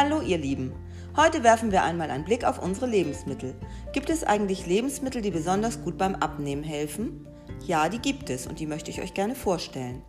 Hallo 0.00 0.20
ihr 0.20 0.38
Lieben. 0.38 0.72
Heute 1.16 1.42
werfen 1.42 1.72
wir 1.72 1.82
einmal 1.82 2.12
einen 2.12 2.22
Blick 2.22 2.44
auf 2.44 2.62
unsere 2.62 2.86
Lebensmittel. 2.86 3.56
Gibt 3.92 4.10
es 4.10 4.22
eigentlich 4.22 4.64
Lebensmittel, 4.64 5.22
die 5.22 5.32
besonders 5.32 5.82
gut 5.82 5.98
beim 5.98 6.14
Abnehmen 6.14 6.62
helfen? 6.62 7.26
Ja, 7.66 7.88
die 7.88 7.98
gibt 7.98 8.30
es 8.30 8.46
und 8.46 8.60
die 8.60 8.68
möchte 8.68 8.92
ich 8.92 9.02
euch 9.02 9.12
gerne 9.12 9.34
vorstellen. 9.34 10.02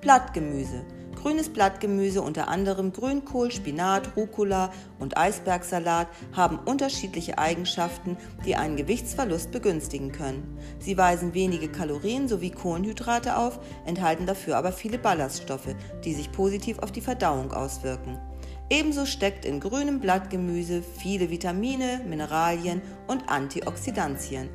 Blattgemüse. 0.00 0.84
Grünes 1.16 1.48
Blattgemüse, 1.48 2.22
unter 2.22 2.46
anderem 2.46 2.92
Grünkohl, 2.92 3.50
Spinat, 3.50 4.16
Rucola 4.16 4.70
und 5.00 5.18
Eisbergsalat, 5.18 6.06
haben 6.32 6.60
unterschiedliche 6.60 7.36
Eigenschaften, 7.36 8.16
die 8.44 8.54
einen 8.54 8.76
Gewichtsverlust 8.76 9.50
begünstigen 9.50 10.12
können. 10.12 10.56
Sie 10.78 10.96
weisen 10.96 11.34
wenige 11.34 11.66
Kalorien 11.66 12.28
sowie 12.28 12.52
Kohlenhydrate 12.52 13.36
auf, 13.36 13.58
enthalten 13.86 14.26
dafür 14.26 14.56
aber 14.56 14.70
viele 14.70 14.98
Ballaststoffe, 14.98 15.74
die 16.04 16.14
sich 16.14 16.30
positiv 16.30 16.78
auf 16.78 16.92
die 16.92 17.00
Verdauung 17.00 17.52
auswirken. 17.52 18.20
Ebenso 18.68 19.06
steckt 19.06 19.44
in 19.44 19.60
grünem 19.60 20.00
Blattgemüse 20.00 20.82
viele 20.82 21.30
Vitamine, 21.30 22.00
Mineralien 22.06 22.82
und 23.06 23.28
Antioxidantien. 23.28 24.48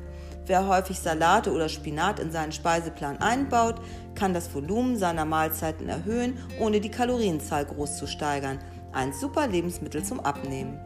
Wer 0.44 0.66
häufig 0.66 0.98
Salate 0.98 1.52
oder 1.52 1.68
Spinat 1.68 2.18
in 2.18 2.30
seinen 2.30 2.52
Speiseplan 2.52 3.18
einbaut, 3.18 3.76
kann 4.14 4.34
das 4.34 4.52
Volumen 4.54 4.98
seiner 4.98 5.24
Mahlzeiten 5.24 5.88
erhöhen, 5.88 6.36
ohne 6.60 6.80
die 6.80 6.90
Kalorienzahl 6.90 7.64
groß 7.64 7.96
zu 7.96 8.06
steigern. 8.06 8.58
Ein 8.92 9.14
super 9.14 9.46
Lebensmittel 9.46 10.04
zum 10.04 10.20
Abnehmen. 10.20 10.78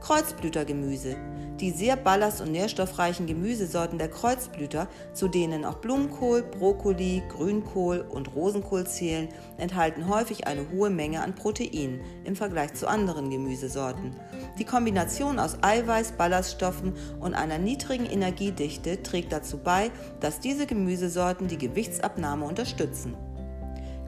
Kreuzblütergemüse. 0.00 1.16
Die 1.60 1.72
sehr 1.72 1.96
ballast- 1.96 2.40
und 2.40 2.52
nährstoffreichen 2.52 3.26
Gemüsesorten 3.26 3.98
der 3.98 4.08
Kreuzblüter, 4.08 4.88
zu 5.12 5.28
denen 5.28 5.66
auch 5.66 5.76
Blumenkohl, 5.76 6.42
Brokkoli, 6.42 7.22
Grünkohl 7.28 8.00
und 8.08 8.34
Rosenkohl 8.34 8.86
zählen, 8.86 9.28
enthalten 9.58 10.08
häufig 10.08 10.46
eine 10.46 10.70
hohe 10.70 10.88
Menge 10.88 11.20
an 11.22 11.34
Proteinen 11.34 12.00
im 12.24 12.34
Vergleich 12.34 12.72
zu 12.72 12.88
anderen 12.88 13.28
Gemüsesorten. 13.28 14.16
Die 14.58 14.64
Kombination 14.64 15.38
aus 15.38 15.58
Eiweiß, 15.60 16.12
Ballaststoffen 16.12 16.94
und 17.20 17.34
einer 17.34 17.58
niedrigen 17.58 18.06
Energiedichte 18.06 19.02
trägt 19.02 19.30
dazu 19.30 19.58
bei, 19.58 19.90
dass 20.20 20.40
diese 20.40 20.66
Gemüsesorten 20.66 21.46
die 21.46 21.58
Gewichtsabnahme 21.58 22.46
unterstützen. 22.46 23.14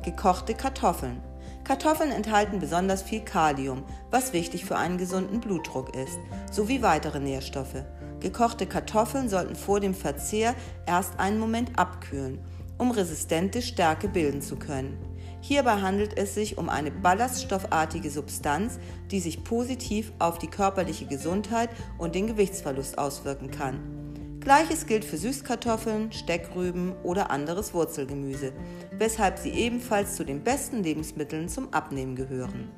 Gekochte 0.02 0.54
Kartoffeln. 0.54 1.31
Kartoffeln 1.64 2.10
enthalten 2.10 2.58
besonders 2.58 3.02
viel 3.02 3.20
Kalium, 3.20 3.84
was 4.10 4.32
wichtig 4.32 4.64
für 4.64 4.76
einen 4.76 4.98
gesunden 4.98 5.40
Blutdruck 5.40 5.94
ist, 5.94 6.18
sowie 6.50 6.82
weitere 6.82 7.20
Nährstoffe. 7.20 7.84
Gekochte 8.18 8.66
Kartoffeln 8.66 9.28
sollten 9.28 9.54
vor 9.54 9.80
dem 9.80 9.94
Verzehr 9.94 10.54
erst 10.86 11.18
einen 11.18 11.38
Moment 11.38 11.78
abkühlen, 11.78 12.40
um 12.78 12.90
resistente 12.90 13.62
Stärke 13.62 14.08
bilden 14.08 14.42
zu 14.42 14.56
können. 14.56 14.98
Hierbei 15.40 15.80
handelt 15.80 16.16
es 16.16 16.34
sich 16.34 16.58
um 16.58 16.68
eine 16.68 16.90
ballaststoffartige 16.90 18.10
Substanz, 18.10 18.78
die 19.10 19.20
sich 19.20 19.42
positiv 19.42 20.12
auf 20.18 20.38
die 20.38 20.46
körperliche 20.46 21.06
Gesundheit 21.06 21.70
und 21.98 22.14
den 22.14 22.28
Gewichtsverlust 22.28 22.98
auswirken 22.98 23.50
kann. 23.50 24.01
Gleiches 24.42 24.86
gilt 24.86 25.04
für 25.04 25.18
Süßkartoffeln, 25.18 26.10
Steckrüben 26.10 26.96
oder 27.04 27.30
anderes 27.30 27.74
Wurzelgemüse, 27.74 28.52
weshalb 28.98 29.38
sie 29.38 29.50
ebenfalls 29.50 30.16
zu 30.16 30.24
den 30.24 30.42
besten 30.42 30.82
Lebensmitteln 30.82 31.48
zum 31.48 31.72
Abnehmen 31.72 32.16
gehören. 32.16 32.68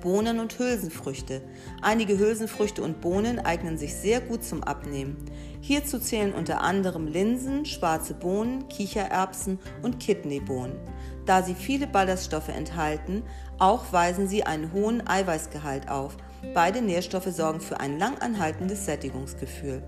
Bohnen 0.00 0.40
und 0.40 0.58
Hülsenfrüchte. 0.58 1.42
Einige 1.80 2.18
Hülsenfrüchte 2.18 2.82
und 2.82 3.00
Bohnen 3.00 3.38
eignen 3.38 3.78
sich 3.78 3.94
sehr 3.94 4.20
gut 4.20 4.42
zum 4.42 4.64
Abnehmen. 4.64 5.16
Hierzu 5.60 6.00
zählen 6.00 6.34
unter 6.34 6.60
anderem 6.60 7.06
Linsen, 7.06 7.64
schwarze 7.64 8.14
Bohnen, 8.14 8.66
Kichererbsen 8.68 9.60
und 9.82 10.00
Kidneybohnen. 10.00 10.76
Da 11.24 11.44
sie 11.44 11.54
viele 11.54 11.86
Ballaststoffe 11.86 12.48
enthalten, 12.48 13.22
auch 13.58 13.92
weisen 13.92 14.26
sie 14.26 14.42
einen 14.42 14.72
hohen 14.72 15.06
Eiweißgehalt 15.06 15.88
auf. 15.88 16.16
Beide 16.52 16.82
Nährstoffe 16.82 17.30
sorgen 17.30 17.60
für 17.60 17.78
ein 17.78 17.98
langanhaltendes 17.98 18.86
Sättigungsgefühl. 18.86 19.82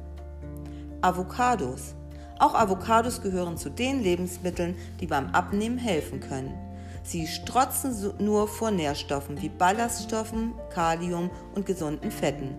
Avocados. 1.01 1.95
Auch 2.41 2.55
Avocados 2.55 3.23
gehören 3.23 3.57
zu 3.57 3.71
den 3.71 4.03
Lebensmitteln, 4.03 4.77
die 5.01 5.07
beim 5.07 5.29
Abnehmen 5.29 5.79
helfen 5.79 6.21
können. 6.21 6.55
Sie 7.05 7.27
strotzen 7.27 8.13
nur 8.19 8.49
vor 8.49 8.71
Nährstoffen 8.71 9.41
wie 9.41 9.49
Ballaststoffen, 9.49 10.55
Kalium 10.71 11.31
und 11.55 11.67
gesunden 11.67 12.11
Fetten. 12.11 12.55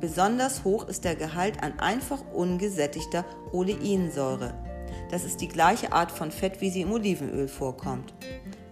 Besonders 0.00 0.64
hoch 0.64 0.88
ist 0.88 1.04
der 1.04 1.14
Gehalt 1.14 1.62
an 1.62 1.78
einfach 1.78 2.20
ungesättigter 2.32 3.24
Oleinsäure. 3.52 4.54
Das 5.10 5.24
ist 5.24 5.40
die 5.40 5.48
gleiche 5.48 5.92
Art 5.92 6.10
von 6.10 6.30
Fett, 6.30 6.60
wie 6.60 6.70
sie 6.70 6.82
im 6.82 6.92
Olivenöl 6.92 7.48
vorkommt. 7.48 8.14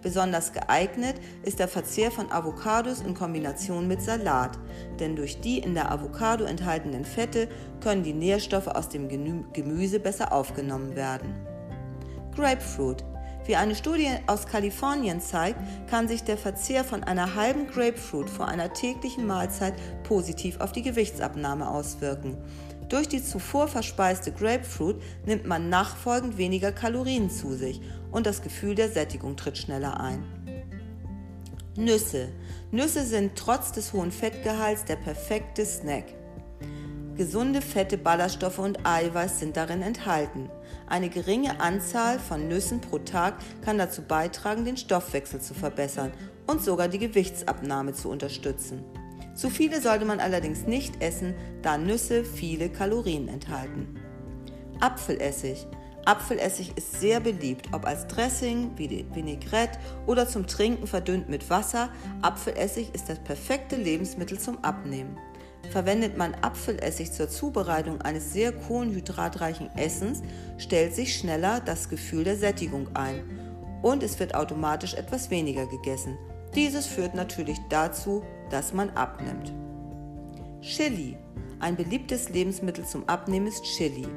Besonders 0.01 0.51
geeignet 0.51 1.15
ist 1.43 1.59
der 1.59 1.67
Verzehr 1.67 2.09
von 2.09 2.31
Avocados 2.31 3.01
in 3.01 3.13
Kombination 3.13 3.87
mit 3.87 4.01
Salat, 4.01 4.57
denn 4.99 5.15
durch 5.15 5.41
die 5.41 5.59
in 5.59 5.75
der 5.75 5.91
Avocado 5.91 6.43
enthaltenen 6.45 7.05
Fette 7.05 7.47
können 7.81 8.03
die 8.03 8.13
Nährstoffe 8.13 8.67
aus 8.67 8.89
dem 8.89 9.07
Gemüse 9.53 9.99
besser 9.99 10.33
aufgenommen 10.33 10.95
werden. 10.95 11.35
Grapefruit. 12.35 13.03
Wie 13.45 13.55
eine 13.55 13.75
Studie 13.75 14.09
aus 14.27 14.45
Kalifornien 14.45 15.19
zeigt, 15.19 15.59
kann 15.89 16.07
sich 16.07 16.23
der 16.23 16.37
Verzehr 16.37 16.83
von 16.83 17.03
einer 17.03 17.35
halben 17.35 17.67
Grapefruit 17.67 18.29
vor 18.29 18.47
einer 18.47 18.71
täglichen 18.71 19.25
Mahlzeit 19.25 19.73
positiv 20.03 20.59
auf 20.59 20.71
die 20.71 20.83
Gewichtsabnahme 20.83 21.67
auswirken. 21.67 22.37
Durch 22.87 23.07
die 23.07 23.23
zuvor 23.23 23.67
verspeiste 23.67 24.31
Grapefruit 24.31 25.01
nimmt 25.25 25.47
man 25.47 25.69
nachfolgend 25.69 26.37
weniger 26.37 26.71
Kalorien 26.71 27.29
zu 27.29 27.53
sich 27.55 27.81
und 28.11 28.25
das 28.25 28.41
Gefühl 28.41 28.75
der 28.75 28.89
Sättigung 28.89 29.35
tritt 29.37 29.57
schneller 29.57 29.99
ein. 29.99 30.23
Nüsse. 31.75 32.29
Nüsse 32.71 33.05
sind 33.05 33.35
trotz 33.35 33.71
des 33.71 33.93
hohen 33.93 34.11
Fettgehalts 34.11 34.85
der 34.85 34.97
perfekte 34.97 35.65
Snack. 35.65 36.05
Gesunde 37.15 37.61
Fette, 37.61 37.97
Ballaststoffe 37.97 38.59
und 38.59 38.85
Eiweiß 38.85 39.39
sind 39.39 39.55
darin 39.55 39.81
enthalten. 39.81 40.49
Eine 40.87 41.09
geringe 41.09 41.59
Anzahl 41.59 42.19
von 42.19 42.47
Nüssen 42.47 42.81
pro 42.81 42.99
Tag 42.99 43.35
kann 43.63 43.77
dazu 43.77 44.01
beitragen, 44.01 44.65
den 44.65 44.77
Stoffwechsel 44.77 45.39
zu 45.39 45.53
verbessern 45.53 46.11
und 46.47 46.63
sogar 46.63 46.87
die 46.87 46.99
Gewichtsabnahme 46.99 47.93
zu 47.93 48.09
unterstützen. 48.09 48.83
Zu 49.35 49.49
viele 49.49 49.81
sollte 49.81 50.05
man 50.05 50.19
allerdings 50.19 50.67
nicht 50.67 51.01
essen, 51.01 51.35
da 51.61 51.77
Nüsse 51.77 52.23
viele 52.23 52.69
Kalorien 52.69 53.27
enthalten. 53.27 53.95
Apfelessig. 54.79 55.67
Apfelessig 56.05 56.73
ist 56.77 56.99
sehr 56.99 57.19
beliebt, 57.19 57.69
ob 57.73 57.85
als 57.85 58.07
Dressing, 58.07 58.71
wie 58.75 59.05
Vinaigrette 59.13 59.77
oder 60.07 60.27
zum 60.27 60.47
Trinken 60.47 60.87
verdünnt 60.87 61.29
mit 61.29 61.49
Wasser. 61.49 61.89
Apfelessig 62.21 62.93
ist 62.93 63.07
das 63.09 63.19
perfekte 63.19 63.75
Lebensmittel 63.75 64.39
zum 64.39 64.63
Abnehmen. 64.63 65.17
Verwendet 65.69 66.17
man 66.17 66.33
Apfelessig 66.41 67.11
zur 67.11 67.29
Zubereitung 67.29 68.01
eines 68.01 68.33
sehr 68.33 68.51
kohlenhydratreichen 68.51 69.69
Essens, 69.77 70.23
stellt 70.57 70.95
sich 70.95 71.15
schneller 71.15 71.61
das 71.61 71.87
Gefühl 71.87 72.23
der 72.23 72.35
Sättigung 72.35 72.87
ein 72.95 73.23
und 73.81 74.03
es 74.03 74.19
wird 74.19 74.35
automatisch 74.35 74.95
etwas 74.95 75.29
weniger 75.29 75.67
gegessen. 75.67 76.17
Dieses 76.55 76.87
führt 76.87 77.15
natürlich 77.15 77.57
dazu, 77.69 78.23
dass 78.49 78.73
man 78.73 78.89
abnimmt. 78.91 79.53
Chili. 80.61 81.17
Ein 81.59 81.75
beliebtes 81.75 82.29
Lebensmittel 82.29 82.85
zum 82.85 83.07
Abnehmen 83.07 83.47
ist 83.47 83.63
Chili. 83.63 84.07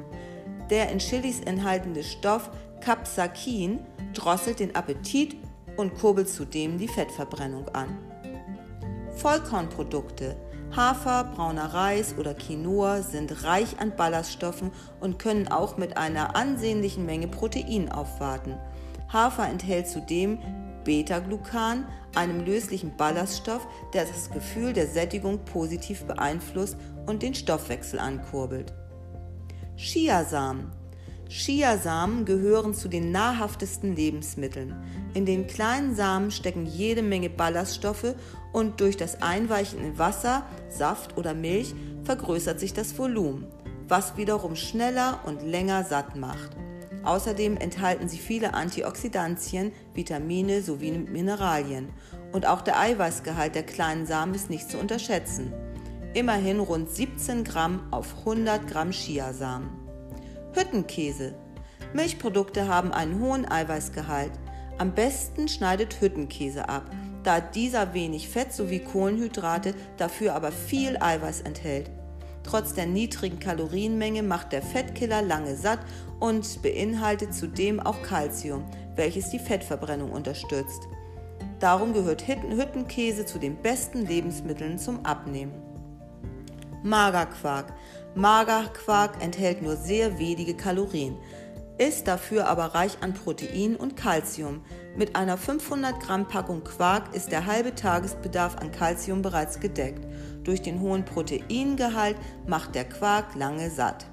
Der 0.69 0.91
in 0.91 0.99
Chilis 0.99 1.39
enthaltene 1.41 2.03
Stoff 2.03 2.49
Capsaicin 2.81 3.79
drosselt 4.13 4.59
den 4.59 4.75
Appetit 4.75 5.35
und 5.77 5.95
kurbelt 5.95 6.29
zudem 6.29 6.77
die 6.77 6.87
Fettverbrennung 6.87 7.67
an. 7.69 7.97
Vollkornprodukte 9.17 10.35
Hafer, 10.75 11.23
brauner 11.35 11.73
Reis 11.73 12.15
oder 12.17 12.33
Quinoa 12.33 13.01
sind 13.01 13.43
reich 13.43 13.79
an 13.79 13.95
Ballaststoffen 13.95 14.71
und 14.99 15.19
können 15.19 15.47
auch 15.47 15.77
mit 15.77 15.95
einer 15.95 16.35
ansehnlichen 16.35 17.05
Menge 17.05 17.27
Protein 17.27 17.89
aufwarten. 17.89 18.57
Hafer 19.11 19.47
enthält 19.47 19.87
zudem 19.87 20.39
Beta-Glucan, 20.83 21.85
einem 22.13 22.45
löslichen 22.45 22.95
Ballaststoff, 22.97 23.65
der 23.93 24.05
das 24.05 24.29
Gefühl 24.31 24.73
der 24.73 24.87
Sättigung 24.87 25.45
positiv 25.45 26.03
beeinflusst 26.03 26.77
und 27.05 27.23
den 27.23 27.35
Stoffwechsel 27.35 27.99
ankurbelt. 27.99 28.73
Chiasamen. 29.77 30.71
Chiasamen 31.27 32.23
gehören 32.23 32.73
zu 32.73 32.87
den 32.87 33.11
nahrhaftesten 33.11 33.93
Lebensmitteln. 33.93 34.73
In 35.13 35.25
den 35.25 35.47
kleinen 35.47 35.95
Samen 35.95 36.31
stecken 36.31 36.65
jede 36.65 37.01
Menge 37.01 37.29
Ballaststoffe 37.29 38.15
und 38.53 38.79
durch 38.79 38.95
das 38.95 39.21
Einweichen 39.21 39.83
in 39.83 39.97
Wasser, 39.97 40.45
Saft 40.69 41.17
oder 41.17 41.33
Milch 41.33 41.75
vergrößert 42.05 42.59
sich 42.59 42.73
das 42.73 42.97
Volumen, 42.97 43.47
was 43.87 44.15
wiederum 44.15 44.55
schneller 44.55 45.19
und 45.25 45.43
länger 45.43 45.83
satt 45.83 46.15
macht. 46.15 46.55
Außerdem 47.03 47.57
enthalten 47.57 48.07
sie 48.07 48.17
viele 48.17 48.53
Antioxidantien, 48.53 49.73
Vitamine 49.93 50.61
sowie 50.61 50.91
Mineralien. 50.91 51.89
Und 52.31 52.47
auch 52.47 52.61
der 52.61 52.79
Eiweißgehalt 52.79 53.55
der 53.55 53.63
kleinen 53.63 54.05
Samen 54.05 54.33
ist 54.33 54.49
nicht 54.49 54.69
zu 54.71 54.77
unterschätzen. 54.77 55.53
Immerhin 56.15 56.61
rund 56.61 56.89
17 56.89 57.43
Gramm 57.43 57.81
auf 57.91 58.19
100 58.19 58.69
Gramm 58.69 58.91
Chiasamen. 58.91 59.67
Hüttenkäse. 60.53 61.35
Milchprodukte 61.93 62.69
haben 62.69 62.93
einen 62.93 63.19
hohen 63.19 63.45
Eiweißgehalt. 63.45 64.31
Am 64.77 64.93
besten 64.93 65.49
schneidet 65.49 65.99
Hüttenkäse 65.99 66.69
ab, 66.69 66.89
da 67.23 67.41
dieser 67.41 67.93
wenig 67.93 68.29
Fett 68.29 68.53
sowie 68.53 68.79
Kohlenhydrate, 68.79 69.73
dafür 69.97 70.35
aber 70.35 70.53
viel 70.53 70.95
Eiweiß 70.97 71.41
enthält. 71.41 71.91
Trotz 72.43 72.73
der 72.73 72.85
niedrigen 72.85 73.39
Kalorienmenge 73.39 74.23
macht 74.23 74.53
der 74.53 74.61
Fettkiller 74.61 75.21
lange 75.21 75.57
satt 75.57 75.79
und 76.21 76.61
beinhaltet 76.61 77.33
zudem 77.33 77.81
auch 77.81 78.01
Kalzium, 78.03 78.63
welches 78.95 79.31
die 79.31 79.39
Fettverbrennung 79.39 80.13
unterstützt. 80.13 80.87
Darum 81.59 81.91
gehört 81.91 82.25
Hüttenkäse 82.25 83.25
zu 83.25 83.37
den 83.37 83.57
besten 83.57 84.05
Lebensmitteln 84.05 84.79
zum 84.79 85.05
Abnehmen. 85.05 85.64
Magerquark. 86.85 87.73
Magerquark 88.13 89.21
enthält 89.21 89.63
nur 89.63 89.75
sehr 89.75 90.19
wenige 90.19 90.53
Kalorien, 90.53 91.17
ist 91.79 92.07
dafür 92.07 92.47
aber 92.47 92.75
reich 92.75 92.97
an 93.01 93.15
Protein 93.15 93.75
und 93.75 93.97
Kalzium. 93.97 94.61
Mit 94.95 95.15
einer 95.15 95.35
500 95.35 95.99
Gramm 95.99 96.27
Packung 96.27 96.63
Quark 96.63 97.13
ist 97.13 97.31
der 97.31 97.47
halbe 97.47 97.73
Tagesbedarf 97.73 98.57
an 98.57 98.71
Kalzium 98.71 99.23
bereits 99.23 99.59
gedeckt. 99.59 100.05
Durch 100.43 100.61
den 100.61 100.79
hohen 100.79 101.03
Proteingehalt 101.03 102.17
macht 102.45 102.75
der 102.75 102.85
Quark 102.85 103.33
lange 103.35 103.71
satt. 103.71 104.05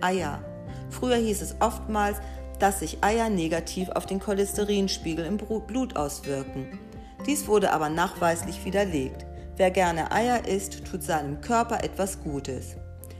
Eier. 0.00 0.42
Früher 0.88 1.16
hieß 1.16 1.42
es 1.42 1.56
oftmals, 1.60 2.18
dass 2.58 2.80
sich 2.80 3.04
Eier 3.04 3.28
negativ 3.28 3.90
auf 3.90 4.06
den 4.06 4.18
Cholesterinspiegel 4.18 5.26
im 5.26 5.36
Blut 5.36 5.96
auswirken. 5.96 6.80
Dies 7.26 7.46
wurde 7.46 7.70
aber 7.70 7.90
nachweislich 7.90 8.64
widerlegt. 8.64 9.26
Wer 9.56 9.70
gerne 9.70 10.12
Eier 10.12 10.46
isst, 10.46 10.84
tut 10.84 11.02
seinem 11.02 11.40
Körper 11.40 11.84
etwas 11.84 12.22
Gutes. 12.22 12.76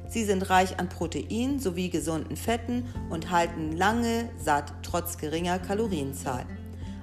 Sie 0.09 0.25
sind 0.25 0.51
reich 0.51 0.79
an 0.79 0.89
Protein 0.89 1.59
sowie 1.59 1.89
gesunden 1.89 2.37
Fetten 2.37 2.85
und 3.11 3.31
halten 3.31 3.73
lange 3.73 4.29
satt 4.39 4.73
trotz 4.83 5.19
geringer 5.19 5.59
Kalorienzahl. 5.59 6.45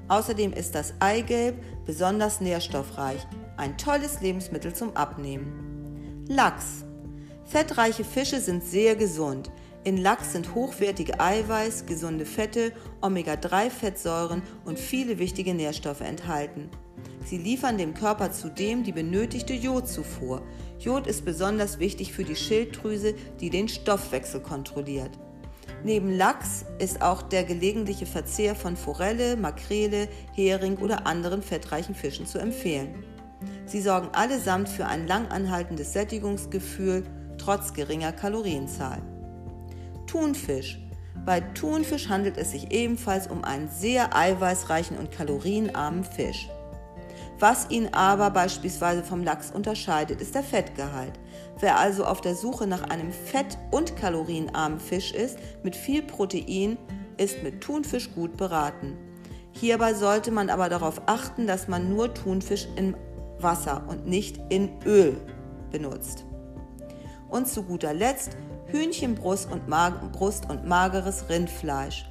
Außerdem 0.08 0.54
ist 0.54 0.74
das 0.74 0.94
Eigelb 1.00 1.56
besonders 1.86 2.42
nährstoffreich, 2.42 3.26
ein 3.58 3.78
tolles 3.78 4.22
Lebensmittel 4.22 4.74
zum 4.74 4.96
Abnehmen. 4.96 6.26
Lachs. 6.28 6.86
Fettreiche 7.46 8.04
Fische 8.04 8.40
sind 8.40 8.64
sehr 8.64 8.96
gesund. 8.96 9.52
In 9.84 9.98
Lachs 9.98 10.34
sind 10.34 10.54
hochwertige 10.54 11.20
Eiweiß, 11.20 11.86
gesunde 11.88 12.26
Fette, 12.26 12.74
Omega-3-Fettsäuren 13.02 14.44
und 14.66 14.78
viele 14.78 15.18
wichtige 15.18 15.54
Nährstoffe 15.54 16.02
enthalten. 16.02 16.70
Sie 17.26 17.38
liefern 17.38 17.78
dem 17.78 17.94
Körper 17.94 18.32
zudem 18.32 18.84
die 18.84 18.92
benötigte 18.92 19.54
Jodzufuhr. 19.54 20.42
Jod 20.80 21.08
ist 21.08 21.26
besonders 21.26 21.80
wichtig 21.80 22.14
für 22.14 22.24
die 22.24 22.36
Schilddrüse, 22.36 23.14
die 23.40 23.50
den 23.50 23.68
Stoffwechsel 23.68 24.42
kontrolliert. 24.42 25.12
Neben 25.84 26.12
Lachs 26.12 26.66
ist 26.80 27.02
auch 27.02 27.22
der 27.22 27.44
gelegentliche 27.44 28.06
Verzehr 28.06 28.56
von 28.56 28.76
Forelle, 28.76 29.38
Makrele, 29.38 30.08
Hering 30.34 30.78
oder 30.78 31.08
anderen 31.08 31.42
fettreichen 31.42 31.96
Fischen 31.96 32.26
zu 32.26 32.38
empfehlen. 32.38 33.04
Sie 33.66 33.82
sorgen 33.82 34.10
allesamt 34.14 34.68
für 34.68 34.86
ein 34.86 35.08
langanhaltendes 35.08 35.94
Sättigungsgefühl 35.94 37.04
trotz 37.38 37.74
geringer 37.74 38.12
Kalorienzahl. 38.12 39.02
Thunfisch. 40.08 40.80
Bei 41.26 41.42
Thunfisch 41.42 42.10
handelt 42.10 42.38
es 42.38 42.52
sich 42.52 42.72
ebenfalls 42.72 43.28
um 43.28 43.44
einen 43.44 43.70
sehr 43.70 44.16
eiweißreichen 44.16 44.98
und 44.98 45.12
kalorienarmen 45.12 46.04
Fisch. 46.04 46.50
Was 47.40 47.70
ihn 47.70 47.88
aber 47.94 48.32
beispielsweise 48.32 49.02
vom 49.02 49.24
Lachs 49.24 49.50
unterscheidet, 49.50 50.20
ist 50.20 50.36
der 50.36 50.44
Fettgehalt. 50.44 51.14
Wer 51.60 51.80
also 51.80 52.06
auf 52.06 52.20
der 52.20 52.36
Suche 52.36 52.68
nach 52.68 52.84
einem 52.90 53.14
fett- 53.14 53.58
und 53.72 53.96
kalorienarmen 53.96 54.80
Fisch 54.80 55.14
ist, 55.14 55.40
mit 55.64 55.76
viel 55.76 56.04
Protein, 56.04 56.78
ist 57.18 57.42
mit 57.42 57.62
Thunfisch 57.62 58.14
gut 58.14 58.36
beraten. 58.36 58.98
Hierbei 59.52 59.94
sollte 59.94 60.32
man 60.32 60.50
aber 60.50 60.68
darauf 60.68 61.02
achten, 61.06 61.48
dass 61.48 61.70
man 61.70 61.90
nur 61.90 62.14
Thunfisch 62.14 62.68
in 62.76 62.96
Wasser 63.40 63.84
und 63.88 64.06
nicht 64.06 64.40
in 64.50 64.70
Öl 64.86 65.16
benutzt. 65.72 66.26
Und 67.30 67.48
zu 67.48 67.64
guter 67.64 67.94
Letzt 67.94 68.36
Hühnchenbrust 68.68 69.50
und, 69.52 69.66
Brust 70.12 70.50
und 70.50 70.68
mageres 70.68 71.30
Rindfleisch. 71.30 72.06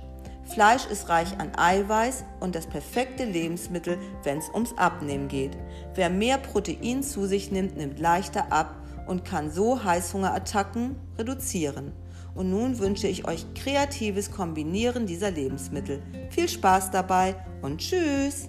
Fleisch 0.59 0.87
ist 0.87 1.09
reich 1.09 1.39
an 1.39 1.53
Eiweiß 1.57 2.25
und 2.41 2.57
das 2.57 2.67
perfekte 2.67 3.25
Lebensmittel, 3.25 3.97
wenn 4.25 4.39
es 4.39 4.51
ums 4.53 4.77
Abnehmen 4.77 5.29
geht. 5.29 5.57
Wer 5.95 6.11
mehr 6.11 6.37
Protein 6.37 7.05
zu 7.05 7.27
sich 7.27 7.53
nimmt, 7.53 7.77
nimmt 7.77 8.01
leichter 8.01 8.53
ab 8.53 8.75
und 9.07 9.25
kann 9.25 9.53
so 9.53 9.85
Heißhungerattacken 9.85 10.97
reduzieren. 11.17 11.93
Und 12.35 12.51
nun 12.51 12.81
wünsche 12.81 13.07
ich 13.07 13.25
euch 13.29 13.47
kreatives 13.55 14.33
Kombinieren 14.33 15.07
dieser 15.07 15.31
Lebensmittel. 15.31 16.03
Viel 16.31 16.49
Spaß 16.49 16.91
dabei 16.91 17.37
und 17.63 17.79
tschüss! 17.79 18.49